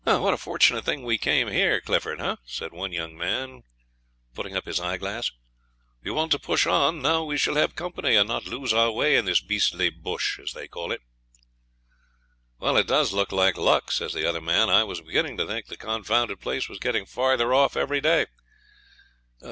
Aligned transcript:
'What 0.03 0.33
a 0.33 0.37
fortunate 0.37 0.83
thing 0.83 1.03
we 1.03 1.19
came 1.19 1.47
here, 1.47 1.79
Clifford, 1.79 2.19
eh?' 2.19 2.37
says 2.43 2.71
one 2.71 2.91
young 2.91 3.19
fellow, 3.19 3.61
putting 4.33 4.55
up 4.57 4.65
his 4.65 4.79
eyeglass. 4.79 5.29
'You 6.01 6.15
wanted 6.15 6.31
to 6.31 6.39
push 6.43 6.65
on. 6.65 7.03
Now 7.03 7.23
we 7.23 7.37
shall 7.37 7.53
have 7.53 7.75
company, 7.75 8.15
and 8.15 8.27
not 8.27 8.47
lose 8.47 8.73
our 8.73 8.89
way 8.91 9.15
in 9.15 9.25
this 9.25 9.41
beastly 9.41 9.91
"bush", 9.91 10.39
as 10.39 10.53
they 10.53 10.67
call 10.67 10.91
it.' 10.91 11.01
'Well, 12.57 12.77
it 12.77 12.87
does 12.87 13.13
look 13.13 13.31
like 13.31 13.57
luck,' 13.59 13.91
says 13.91 14.13
the 14.13 14.27
other 14.27 14.41
man. 14.41 14.71
'I 14.71 14.85
was 14.85 15.01
beginning 15.01 15.37
to 15.37 15.45
think 15.45 15.67
the 15.67 15.77
confounded 15.77 16.39
place 16.41 16.67
was 16.67 16.79
getting 16.79 17.05
farther 17.05 17.53
off 17.53 17.77
every 17.77 18.01
day. 18.01 18.25